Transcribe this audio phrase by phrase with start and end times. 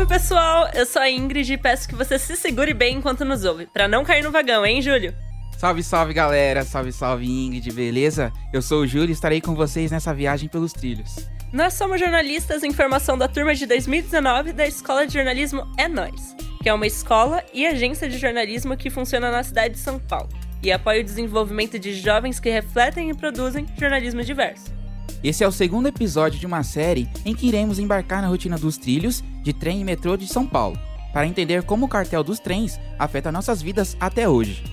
[0.00, 3.44] Salve pessoal, eu sou a Ingrid e peço que você se segure bem enquanto nos
[3.44, 5.14] ouve, para não cair no vagão, hein, Júlio?
[5.58, 8.32] Salve, salve galera, salve, salve Ingrid, beleza?
[8.50, 11.28] Eu sou o Júlio e estarei com vocês nessa viagem pelos trilhos.
[11.52, 16.34] Nós somos jornalistas em formação da turma de 2019 da Escola de Jornalismo É Nós,
[16.62, 20.30] que é uma escola e agência de jornalismo que funciona na cidade de São Paulo
[20.62, 24.79] e apoia o desenvolvimento de jovens que refletem e produzem jornalismo diverso.
[25.22, 28.78] Esse é o segundo episódio de uma série em que iremos embarcar na rotina dos
[28.78, 30.78] trilhos de trem e metrô de São Paulo,
[31.12, 34.64] para entender como o cartel dos trens afeta nossas vidas até hoje.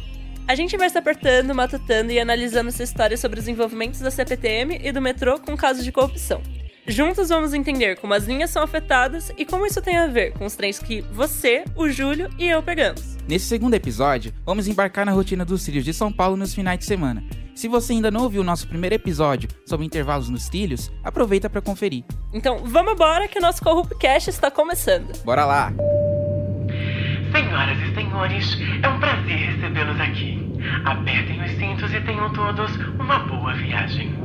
[0.48, 4.80] A gente vai se apertando, matutando e analisando essa história sobre os envolvimentos da CPTM
[4.82, 6.42] e do metrô com casos de corrupção.
[6.90, 10.46] Juntos vamos entender como as linhas são afetadas e como isso tem a ver com
[10.46, 13.18] os trens que você, o Júlio e eu pegamos.
[13.28, 16.86] Nesse segundo episódio, vamos embarcar na rotina dos trilhos de São Paulo nos finais de
[16.86, 17.22] semana.
[17.54, 21.60] Se você ainda não ouviu o nosso primeiro episódio sobre intervalos nos trilhos, aproveita para
[21.60, 22.06] conferir.
[22.34, 25.12] Então vamos embora que o nosso Corruptcast está começando.
[25.26, 25.74] Bora lá!
[27.34, 30.42] Senhoras e senhores, é um prazer recebê-los aqui.
[30.86, 34.16] Apertem os cintos e tenham todos uma boa viagem.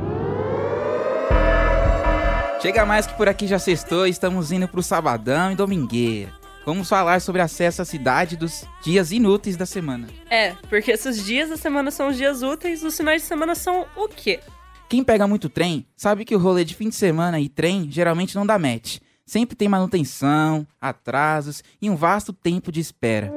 [2.63, 6.31] Chega mais que por aqui já sextou e estamos indo pro sabadão e domingueira.
[6.65, 10.07] Vamos falar sobre acesso à cidade dos dias inúteis da semana.
[10.29, 13.85] É, porque esses dias da semana são os dias úteis, os finais de semana são
[13.97, 14.39] o quê?
[14.87, 18.33] Quem pega muito trem sabe que o rolê de fim de semana e trem geralmente
[18.33, 18.99] não dá match.
[19.25, 23.29] Sempre tem manutenção, atrasos e um vasto tempo de espera.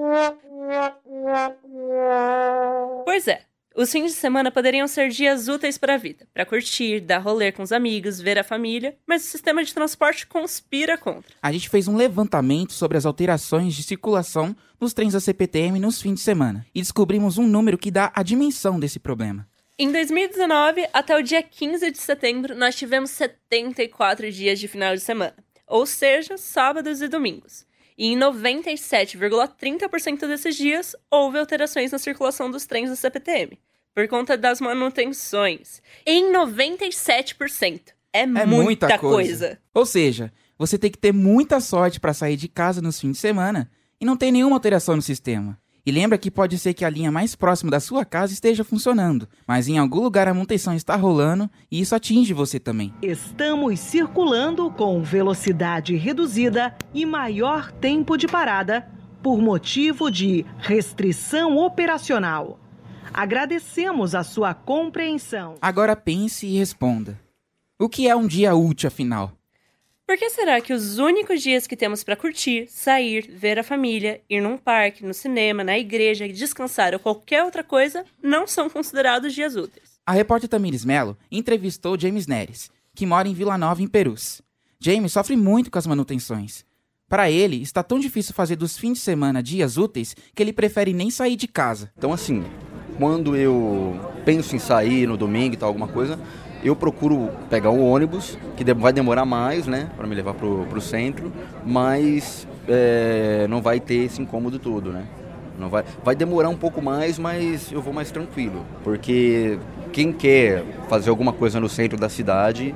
[3.05, 3.41] Pois é,
[3.77, 7.53] os fins de semana poderiam ser dias úteis para a vida, para curtir, dar rolê
[7.53, 11.35] com os amigos, ver a família, mas o sistema de transporte conspira contra.
[11.43, 16.01] A gente fez um levantamento sobre as alterações de circulação nos trens da CPTM nos
[16.01, 19.47] fins de semana e descobrimos um número que dá a dimensão desse problema.
[19.79, 25.03] Em 2019, até o dia 15 de setembro, nós tivemos 74 dias de final de
[25.03, 27.67] semana, ou seja, sábados e domingos.
[27.99, 33.59] E em 97,30% desses dias, houve alterações na circulação dos trens da CPTM,
[33.95, 35.81] por conta das manutenções.
[36.05, 37.81] Em 97%.
[38.13, 39.01] É, É muita, muita coisa.
[39.01, 39.59] coisa.
[39.75, 43.19] Ou seja, você tem que ter muita sorte para sair de casa nos fins de
[43.19, 43.71] semana
[44.01, 45.59] e não tem nenhuma alteração no sistema.
[45.87, 49.29] E lembra que pode ser que a linha mais próxima da sua casa esteja funcionando,
[49.47, 52.93] mas em algum lugar a manutenção está rolando e isso atinge você também.
[53.01, 58.91] Estamos circulando com velocidade reduzida e maior tempo de parada
[59.23, 62.59] por motivo de restrição operacional.
[63.15, 65.55] Agradecemos a sua compreensão.
[65.63, 67.17] Agora pense e responda.
[67.79, 69.36] O que é um dia útil afinal?
[70.07, 74.21] Por que será que os únicos dias que temos para curtir, sair, ver a família,
[74.31, 79.35] ir num parque, no cinema, na igreja, descansar ou qualquer outra coisa não são considerados
[79.35, 79.99] dias úteis?
[80.07, 84.41] A repórter Tamires Mello entrevistou James Neres, que mora em Vila Nova, em Perus.
[84.79, 86.65] James sofre muito com as manutenções.
[87.09, 90.93] Para ele, está tão difícil fazer dos fins de semana dias úteis que ele prefere
[90.93, 91.91] nem sair de casa.
[91.99, 92.45] Então, assim,
[92.97, 96.17] quando eu penso em sair no domingo e tal, alguma coisa,
[96.65, 101.33] eu procuro pegar o ônibus, que vai demorar mais, né, para me levar pro centro,
[101.65, 105.05] mas é, não vai ter esse incômodo todo, né.
[105.59, 109.59] Não vai, vai demorar um pouco mais, mas eu vou mais tranquilo, porque
[109.93, 112.75] quem quer fazer alguma coisa no centro da cidade,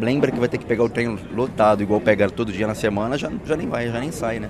[0.00, 3.16] lembra que vai ter que pegar o trem lotado, igual pegar todo dia na semana,
[3.16, 4.48] já, já nem vai, já nem sai, né.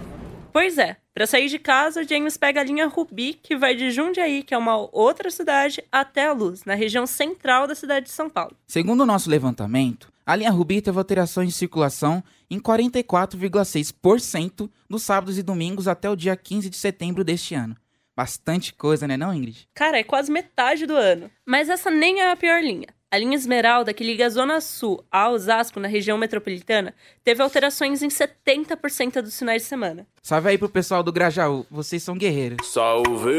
[0.57, 4.43] Pois é, para sair de casa, James pega a linha Rubi, que vai de Jundiaí,
[4.43, 8.31] que é uma outra cidade, até a Luz, na região central da cidade de São
[8.31, 8.57] Paulo.
[8.67, 15.37] Segundo o nosso levantamento, a linha Rubi teve alterações de circulação em 44,6% dos sábados
[15.37, 17.77] e domingos até o dia 15 de setembro deste ano.
[18.17, 19.69] Bastante coisa, né não, Ingrid?
[19.75, 21.31] Cara, é quase metade do ano.
[21.45, 22.89] Mas essa nem é a pior linha.
[23.09, 28.03] A linha Esmeralda, que liga a Zona Sul a Osasco, na região metropolitana, teve alterações
[28.03, 30.09] em 70% dos finais de semana.
[30.21, 32.67] Salve aí pro pessoal do Grajaú, vocês são guerreiros.
[32.67, 33.39] Salve!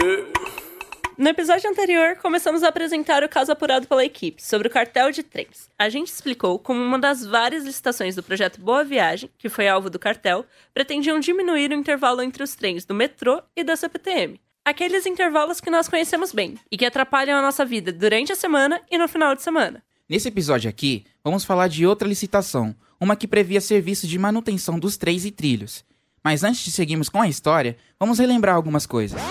[1.17, 5.21] No episódio anterior, começamos a apresentar o caso apurado pela equipe sobre o cartel de
[5.21, 5.69] trens.
[5.77, 9.89] A gente explicou como uma das várias licitações do projeto Boa Viagem, que foi alvo
[9.89, 14.39] do cartel, pretendiam diminuir o intervalo entre os trens do metrô e da CPTM.
[14.67, 18.81] Aqueles intervalos que nós conhecemos bem e que atrapalham a nossa vida durante a semana
[18.91, 19.81] e no final de semana.
[20.09, 24.97] Nesse episódio aqui, vamos falar de outra licitação, uma que previa serviços de manutenção dos
[24.97, 25.85] trens e trilhos.
[26.21, 29.21] Mas antes de seguirmos com a história, vamos relembrar algumas coisas.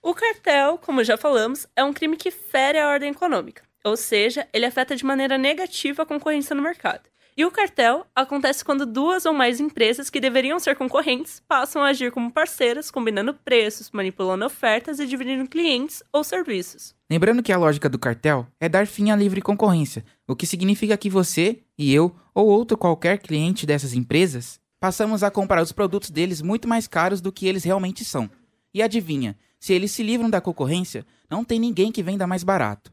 [0.00, 4.46] O cartel, como já falamos, é um crime que fere a ordem econômica, ou seja,
[4.52, 7.10] ele afeta de maneira negativa a concorrência no mercado.
[7.38, 11.88] E o cartel acontece quando duas ou mais empresas que deveriam ser concorrentes passam a
[11.88, 16.94] agir como parceiras, combinando preços, manipulando ofertas e dividindo clientes ou serviços.
[17.10, 20.96] Lembrando que a lógica do cartel é dar fim à livre concorrência, o que significa
[20.96, 26.08] que você e eu ou outro qualquer cliente dessas empresas passamos a comprar os produtos
[26.08, 28.30] deles muito mais caros do que eles realmente são.
[28.72, 32.90] E adivinha, se eles se livram da concorrência, não tem ninguém que venda mais barato.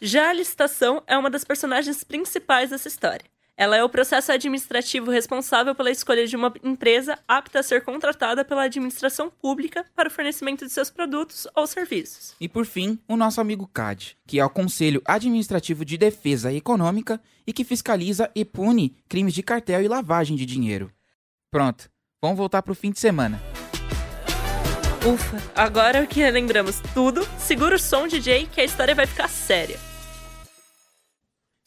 [0.00, 3.31] Já a licitação é uma das personagens principais dessa história.
[3.56, 8.44] Ela é o processo administrativo responsável pela escolha de uma empresa apta a ser contratada
[8.44, 12.34] pela administração pública para o fornecimento de seus produtos ou serviços.
[12.40, 17.20] E por fim, o nosso amigo CAD, que é o Conselho Administrativo de Defesa Econômica
[17.46, 20.90] e que fiscaliza e pune crimes de cartel e lavagem de dinheiro.
[21.50, 21.90] Pronto,
[22.22, 23.40] vamos voltar para o fim de semana.
[25.04, 29.91] Ufa, agora que lembramos tudo, segura o som, DJ, que a história vai ficar séria.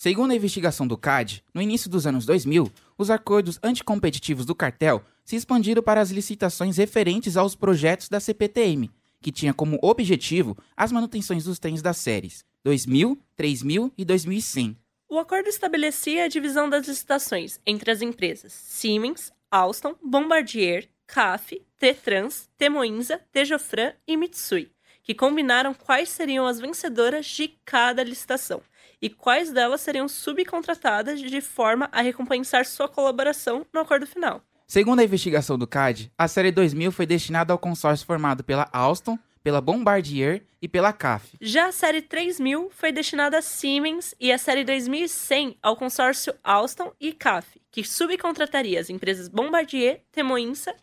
[0.06, 5.04] Segundo a investigação do CAD, no início dos anos 2000, os acordos anticompetitivos do cartel
[5.24, 10.92] se expandiram para as licitações referentes aos projetos da CPTM, que tinha como objetivo as
[10.92, 14.78] manutenções dos trens das séries 2000, 3000 e 2100.
[15.10, 22.48] O acordo estabelecia a divisão das licitações entre as empresas Siemens, Alstom, Bombardier, CAF, T-Trans,
[22.60, 28.62] Temoinza, Tejofran e Mitsui, que combinaram quais seriam as vencedoras de cada licitação
[29.06, 34.42] e quais delas seriam subcontratadas de forma a recompensar sua colaboração no acordo final.
[34.66, 39.16] Segundo a investigação do CAD, a série 2000 foi destinada ao consórcio formado pela Alstom,
[39.44, 41.38] pela Bombardier e pela CAF.
[41.40, 46.92] Já a série 3000 foi destinada a Siemens e a série 2100 ao consórcio Alstom
[47.00, 50.75] e CAF, que subcontrataria as empresas Bombardier, Temoinsa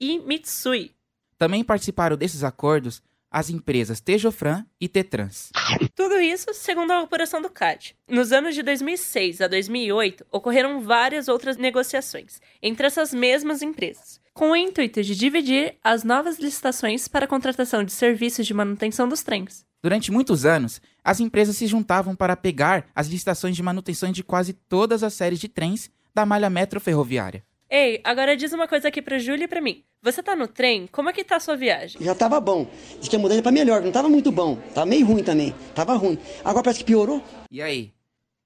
[0.00, 0.94] e Mitsui.
[1.36, 3.02] Também participaram desses acordos
[3.34, 5.50] as empresas Tejofran e Tetrans.
[5.96, 7.96] Tudo isso segundo a operação do CAD.
[8.08, 14.52] Nos anos de 2006 a 2008, ocorreram várias outras negociações entre essas mesmas empresas, com
[14.52, 19.24] o intuito de dividir as novas licitações para a contratação de serviços de manutenção dos
[19.24, 19.66] trens.
[19.82, 24.52] Durante muitos anos, as empresas se juntavam para pegar as licitações de manutenção de quase
[24.52, 27.44] todas as séries de trens da malha metro ferroviária.
[27.76, 29.82] Ei, agora diz uma coisa aqui pra Júlia e pra mim.
[30.00, 30.86] Você tá no trem?
[30.92, 32.00] Como é que tá a sua viagem?
[32.00, 32.70] Já tava bom.
[33.00, 34.54] Diz que a mudança pra melhor, não tava muito bom.
[34.72, 35.52] Tava meio ruim também.
[35.74, 36.16] Tava ruim.
[36.44, 37.20] Agora parece que piorou.
[37.50, 37.92] E aí?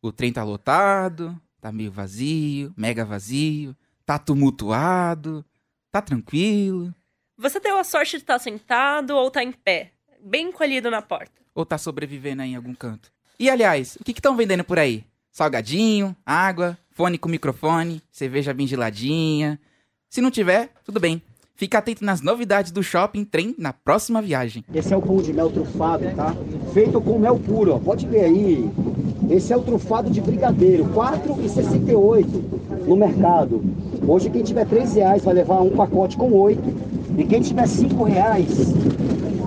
[0.01, 3.77] O trem tá lotado, tá meio vazio, mega vazio,
[4.07, 5.45] tá tumultuado,
[5.93, 6.95] tá tranquilo.
[7.37, 9.93] Você deu a sorte de estar tá sentado ou tá em pé,
[10.23, 11.43] bem encolhido na porta?
[11.55, 13.13] Ou tá sobrevivendo aí em algum canto?
[13.39, 15.05] E aliás, o que estão vendendo por aí?
[15.31, 19.61] Salgadinho, água, fone com microfone, cerveja bem geladinha.
[20.11, 21.23] Se não tiver, tudo bem.
[21.55, 24.65] Fica atento nas novidades do shopping trem na próxima viagem.
[24.75, 26.35] Esse é o pão de mel trufado, tá?
[26.75, 27.79] Feito com mel puro, ó.
[27.79, 28.69] Pode ver aí.
[29.31, 33.63] Esse é o trufado de brigadeiro, R$ 4,68 no mercado.
[34.05, 36.69] Hoje quem tiver R$ reais vai levar um pacote com oito.
[37.17, 38.73] E quem tiver R$ reais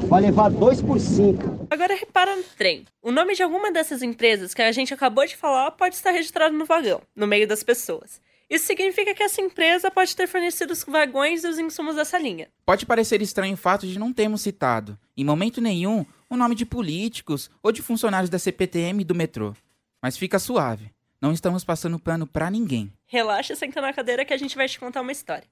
[0.08, 1.68] vai levar dois por cinco.
[1.70, 2.86] Agora repara no trem.
[3.02, 6.56] O nome de alguma dessas empresas que a gente acabou de falar pode estar registrado
[6.56, 8.22] no vagão, no meio das pessoas.
[8.50, 12.48] Isso significa que essa empresa pode ter fornecido os vagões e os insumos dessa linha.
[12.66, 16.66] Pode parecer estranho o fato de não termos citado, em momento nenhum, o nome de
[16.66, 19.56] políticos ou de funcionários da CPTM e do metrô.
[20.02, 20.92] Mas fica suave.
[21.20, 22.92] Não estamos passando pano pra ninguém.
[23.08, 25.48] Relaxa, senta na cadeira que a gente vai te contar uma história.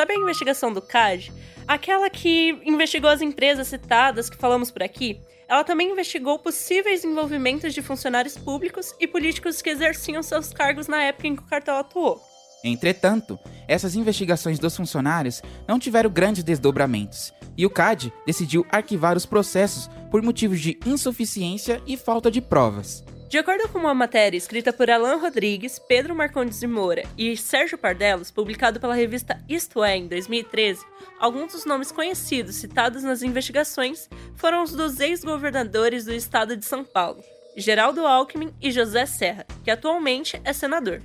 [0.00, 1.30] Sabe a investigação do CAD?
[1.68, 5.20] Aquela que investigou as empresas citadas que falamos por aqui?
[5.46, 11.02] Ela também investigou possíveis envolvimentos de funcionários públicos e políticos que exerciam seus cargos na
[11.02, 12.18] época em que o cartel atuou.
[12.64, 19.26] Entretanto, essas investigações dos funcionários não tiveram grandes desdobramentos, e o CAD decidiu arquivar os
[19.26, 23.04] processos por motivos de insuficiência e falta de provas.
[23.30, 27.78] De acordo com uma matéria escrita por Alan Rodrigues, Pedro Marcondes de Moura e Sérgio
[27.78, 30.84] Pardelos, publicado pela revista Isto É em 2013,
[31.16, 36.82] alguns dos nomes conhecidos citados nas investigações foram os dos ex-governadores do estado de São
[36.82, 37.22] Paulo,
[37.56, 41.00] Geraldo Alckmin e José Serra, que atualmente é senador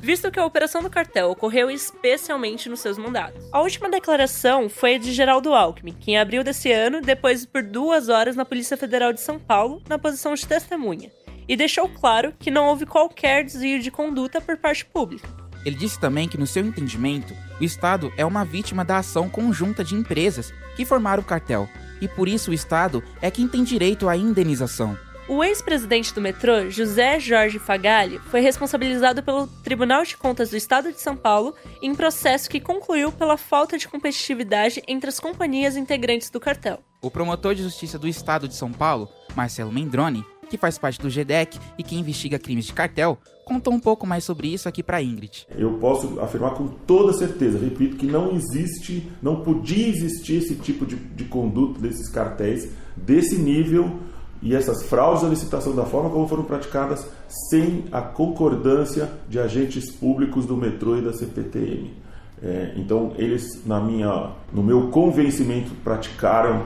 [0.00, 3.44] visto que a operação do cartel ocorreu especialmente nos seus mandatos.
[3.52, 7.64] A última declaração foi a de Geraldo Alckmin, que em abril desse ano, depois por
[7.64, 11.10] duas horas na Polícia Federal de São Paulo, na posição de testemunha
[11.48, 15.28] e deixou claro que não houve qualquer desvio de conduta por parte pública.
[15.64, 19.82] Ele disse também que, no seu entendimento, o Estado é uma vítima da ação conjunta
[19.82, 21.68] de empresas que formaram o cartel,
[22.00, 24.96] e por isso o Estado é quem tem direito à indenização.
[25.28, 30.90] O ex-presidente do metrô, José Jorge Fagali, foi responsabilizado pelo Tribunal de Contas do Estado
[30.90, 36.30] de São Paulo em processo que concluiu pela falta de competitividade entre as companhias integrantes
[36.30, 36.82] do cartel.
[37.02, 41.08] O promotor de justiça do Estado de São Paulo, Marcelo Mendrone, que faz parte do
[41.08, 45.02] GDEC e que investiga crimes de cartel, contou um pouco mais sobre isso aqui para
[45.02, 45.46] Ingrid.
[45.56, 50.84] Eu posso afirmar com toda certeza, repito, que não existe, não podia existir esse tipo
[50.84, 54.00] de, de conduta desses cartéis desse nível
[54.42, 57.06] e essas fraudes da licitação da forma como foram praticadas
[57.50, 61.92] sem a concordância de agentes públicos do metrô e da CPTM.
[62.42, 66.62] É, então eles, na minha, no meu convencimento, praticaram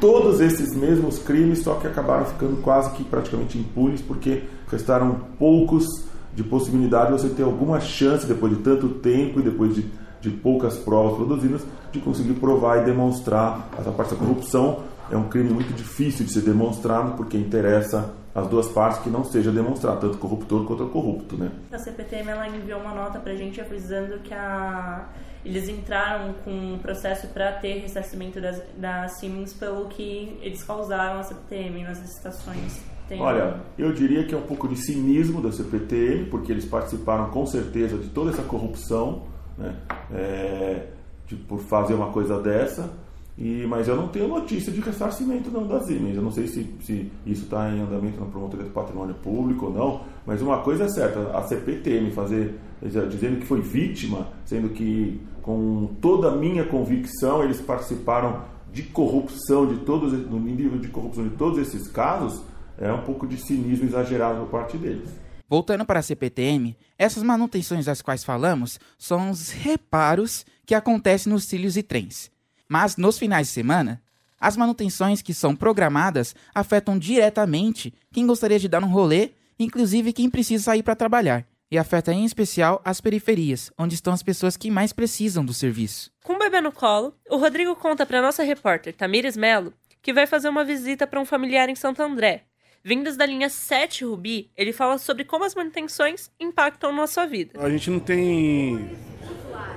[0.00, 5.86] todos esses mesmos crimes, só que acabaram ficando quase que praticamente impunes, porque restaram poucos
[6.34, 9.84] de possibilidade de você ter alguma chance, depois de tanto tempo e depois de,
[10.20, 15.28] de poucas provas produzidas, de conseguir provar e demonstrar essa parte da corrupção é um
[15.28, 20.00] crime muito difícil de ser demonstrado porque interessa as duas partes que não seja demonstrado,
[20.00, 21.50] tanto corruptor quanto corrupto, né?
[21.72, 25.08] A CPTM ela enviou uma nota para a gente avisando que a...
[25.44, 31.20] eles entraram com um processo para ter ressarcimento das, da Siemens pelo que eles causaram
[31.20, 32.80] a CPTM nas licitações.
[33.08, 33.20] Tem...
[33.20, 37.46] Olha, eu diria que é um pouco de cinismo da CPTM, porque eles participaram com
[37.46, 39.22] certeza de toda essa corrupção,
[39.56, 39.74] né?
[40.12, 40.86] É,
[41.26, 42.90] de, por fazer uma coisa dessa
[43.38, 46.16] e, mas eu não tenho notícia de ressarcimento não das Siemens.
[46.16, 49.72] Eu não sei se, se isso está em andamento na promotoria do patrimônio público ou
[49.72, 55.20] não, mas uma coisa é certa, a CPTM fazer, dizendo que foi vítima, sendo que
[55.40, 58.42] com toda a minha convicção eles participaram
[58.72, 62.42] de corrupção, de todos, no nível de corrupção de todos esses casos,
[62.76, 65.08] é um pouco de cinismo exagerado por parte deles.
[65.48, 71.46] Voltando para a CPTM, essas manutenções das quais falamos são os reparos que acontecem nos
[71.46, 72.30] trilhos e trens.
[72.68, 74.02] Mas nos finais de semana,
[74.40, 80.30] as manutenções que são programadas afetam diretamente quem gostaria de dar um rolê, inclusive quem
[80.30, 81.44] precisa sair para trabalhar.
[81.70, 86.10] E afeta em especial as periferias, onde estão as pessoas que mais precisam do serviço.
[86.24, 90.26] Com o bebê no colo, o Rodrigo conta para nossa repórter Tamires Melo que vai
[90.26, 92.44] fazer uma visita para um familiar em Santo André.
[92.82, 97.60] Vindos da linha 7 Rubi, ele fala sobre como as manutenções impactam na sua vida.
[97.60, 98.96] A gente não tem.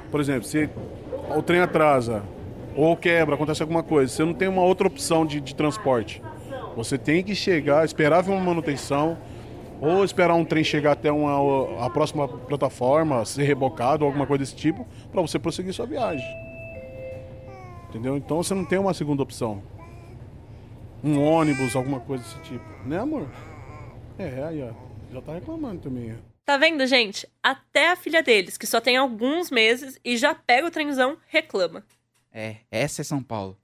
[0.09, 0.69] Por exemplo, se
[1.35, 2.23] o trem atrasa,
[2.75, 6.21] ou quebra, acontece alguma coisa, você não tem uma outra opção de, de transporte.
[6.75, 9.17] Você tem que chegar, esperar uma manutenção,
[9.81, 14.43] ou esperar um trem chegar até uma, a próxima plataforma, ser rebocado ou alguma coisa
[14.43, 16.25] desse tipo, para você prosseguir sua viagem.
[17.89, 18.15] Entendeu?
[18.15, 19.61] Então você não tem uma segunda opção.
[21.03, 22.63] Um ônibus, alguma coisa desse tipo.
[22.85, 23.27] Né, amor?
[24.19, 24.69] É, aí, ó.
[25.11, 26.15] Já tá reclamando também.
[26.45, 27.27] Tá vendo, gente?
[27.41, 31.83] Até a filha deles, que só tem alguns meses e já pega o trenzão, reclama.
[32.31, 33.57] É, essa é São Paulo.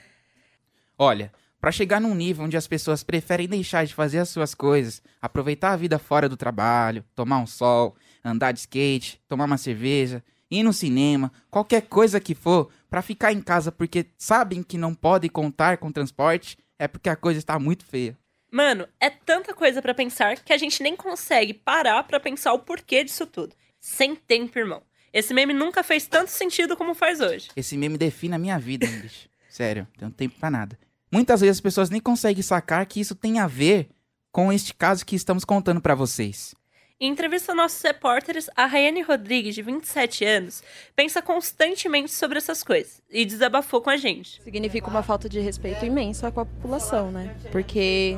[0.97, 5.01] Olha, para chegar num nível onde as pessoas preferem deixar de fazer as suas coisas,
[5.21, 10.23] aproveitar a vida fora do trabalho, tomar um sol, andar de skate, tomar uma cerveja,
[10.49, 14.93] ir no cinema, qualquer coisa que for, para ficar em casa porque sabem que não
[14.93, 18.17] podem contar com transporte, é porque a coisa está muito feia.
[18.51, 22.59] Mano, é tanta coisa para pensar que a gente nem consegue parar para pensar o
[22.59, 23.55] porquê disso tudo.
[23.79, 24.81] Sem tempo, irmão.
[25.17, 27.49] Esse meme nunca fez tanto sentido como faz hoje.
[27.55, 29.27] Esse meme define a minha vida, bicho.
[29.49, 30.77] Sério, não tem tempo pra nada.
[31.11, 33.89] Muitas vezes as pessoas nem conseguem sacar que isso tem a ver
[34.31, 36.53] com este caso que estamos contando para vocês.
[36.99, 40.63] Em entrevista a nossos repórteres, a Rayane Rodrigues, de 27 anos,
[40.95, 44.41] pensa constantemente sobre essas coisas e desabafou com a gente.
[44.41, 47.35] Significa uma falta de respeito imensa com a população, né?
[47.51, 48.17] Porque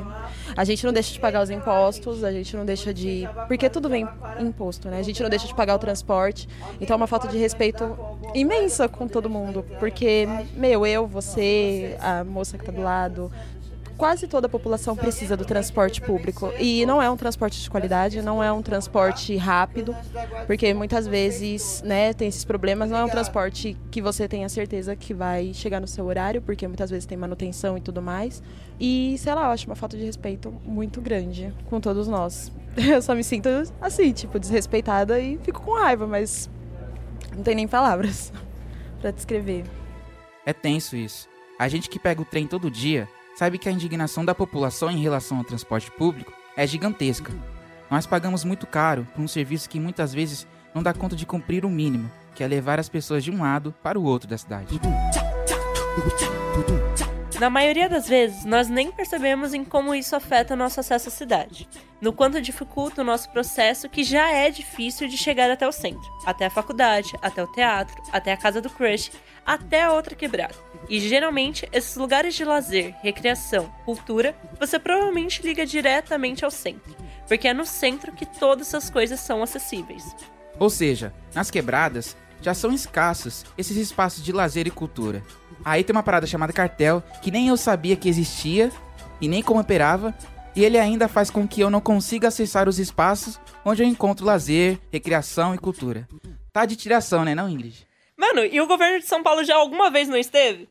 [0.56, 3.28] a gente não deixa de pagar os impostos, a gente não deixa de.
[3.48, 4.08] Porque tudo vem
[4.38, 4.98] imposto, né?
[4.98, 6.48] A gente não deixa de pagar o transporte.
[6.80, 7.84] Então é uma falta de respeito
[8.34, 9.62] imensa com todo mundo.
[9.78, 13.30] Porque, meu, eu, você, a moça que tá do lado,
[14.00, 16.50] quase toda a população precisa do transporte público.
[16.58, 19.94] E não é um transporte de qualidade, não é um transporte rápido,
[20.46, 22.90] porque muitas vezes né, tem esses problemas.
[22.90, 26.66] Não é um transporte que você tenha certeza que vai chegar no seu horário, porque
[26.66, 28.42] muitas vezes tem manutenção e tudo mais.
[28.80, 32.50] E, sei lá, eu acho uma falta de respeito muito grande com todos nós.
[32.74, 33.50] Eu só me sinto
[33.82, 36.48] assim, tipo, desrespeitada e fico com raiva, mas
[37.36, 38.32] não tem nem palavras
[38.98, 39.64] para descrever.
[40.46, 41.28] É tenso isso.
[41.58, 43.06] A gente que pega o trem todo dia
[43.40, 47.32] sabe que a indignação da população em relação ao transporte público é gigantesca.
[47.90, 51.64] Nós pagamos muito caro por um serviço que muitas vezes não dá conta de cumprir
[51.64, 54.78] o mínimo, que é levar as pessoas de um lado para o outro da cidade.
[57.40, 61.10] Na maioria das vezes, nós nem percebemos em como isso afeta o nosso acesso à
[61.10, 61.66] cidade,
[61.98, 66.06] no quanto dificulta o nosso processo que já é difícil de chegar até o centro,
[66.26, 69.10] até a faculdade, até o teatro, até a casa do crush,
[69.46, 70.54] até a outra quebrada.
[70.86, 76.94] E geralmente, esses lugares de lazer, recreação, cultura, você provavelmente liga diretamente ao centro,
[77.26, 80.14] porque é no centro que todas essas coisas são acessíveis.
[80.58, 85.22] Ou seja, nas quebradas, já são escassos esses espaços de lazer e cultura.
[85.64, 88.70] Aí tem uma parada chamada cartel, que nem eu sabia que existia
[89.20, 90.14] e nem como operava,
[90.54, 94.26] E ele ainda faz com que eu não consiga acessar os espaços onde eu encontro
[94.26, 96.08] lazer, recreação e cultura.
[96.52, 97.86] Tá de tiração, né, não, Ingrid?
[98.16, 100.68] Mano, e o governo de São Paulo já alguma vez não esteve?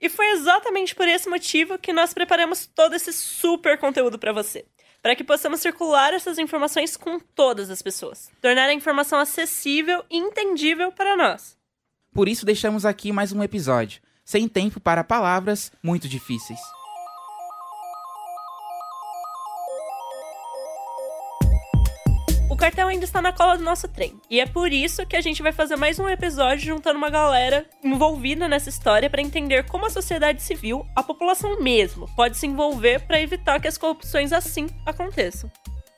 [0.00, 4.64] E foi exatamente por esse motivo que nós preparamos todo esse super conteúdo para você,
[5.02, 10.16] para que possamos circular essas informações com todas as pessoas, tornar a informação acessível e
[10.16, 11.56] entendível para nós.
[12.12, 16.60] Por isso deixamos aqui mais um episódio, sem tempo para palavras muito difíceis.
[22.62, 24.14] Cartel ainda está na cola do nosso trem.
[24.30, 27.66] E é por isso que a gente vai fazer mais um episódio juntando uma galera
[27.82, 33.00] envolvida nessa história para entender como a sociedade civil, a população mesmo, pode se envolver
[33.00, 35.50] para evitar que as corrupções assim aconteçam.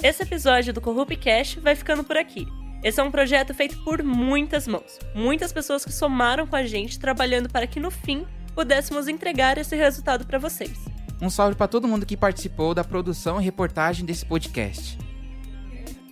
[0.03, 2.47] Esse episódio do Corrupcast vai ficando por aqui.
[2.83, 6.99] Esse é um projeto feito por muitas mãos, muitas pessoas que somaram com a gente
[6.99, 10.87] trabalhando para que no fim pudéssemos entregar esse resultado para vocês.
[11.21, 14.97] Um salve para todo mundo que participou da produção e reportagem desse podcast.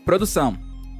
[0.04, 0.56] Produção: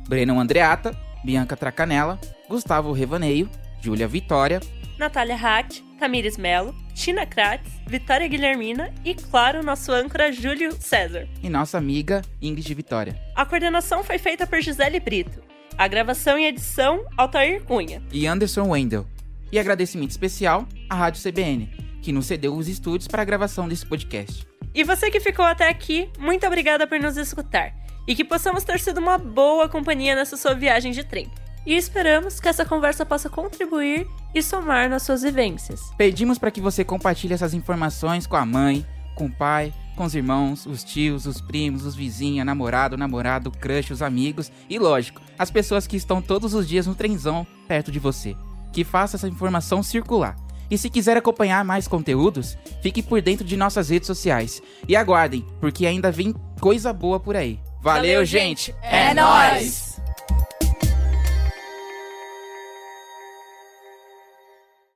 [0.09, 2.19] Breno Andreata, Bianca Tracanella,
[2.49, 3.49] Gustavo Revaneio,
[3.81, 4.61] Júlia Vitória,
[4.99, 11.29] Natália Hack, Tamires Melo, Tina Kratz, Vitória Guilhermina e, claro, nosso âncora Júlio César.
[11.43, 13.21] e nossa amiga Ingrid Vitória.
[13.35, 15.43] A coordenação foi feita por Gisele Brito.
[15.79, 18.03] A gravação e edição, Altair Cunha.
[18.13, 19.07] e Anderson Wendel.
[19.51, 21.67] E agradecimento especial à Rádio CBN,
[22.03, 24.47] que nos cedeu os estúdios para a gravação desse podcast.
[24.75, 27.75] E você que ficou até aqui, muito obrigada por nos escutar.
[28.07, 31.31] E que possamos ter sido uma boa companhia nessa sua viagem de trem.
[31.65, 35.81] E esperamos que essa conversa possa contribuir e somar nas suas vivências.
[35.97, 40.15] Pedimos para que você compartilhe essas informações com a mãe, com o pai, com os
[40.15, 45.51] irmãos, os tios, os primos, os vizinhos, namorado, namorado, crush, os amigos e, lógico, as
[45.51, 48.35] pessoas que estão todos os dias no trenzão perto de você.
[48.73, 50.35] Que faça essa informação circular.
[50.71, 54.63] E se quiser acompanhar mais conteúdos, fique por dentro de nossas redes sociais.
[54.89, 57.61] E aguardem, porque ainda vem coisa boa por aí.
[57.83, 58.67] Valeu, gente!
[58.67, 58.75] gente.
[58.81, 60.01] É nóis!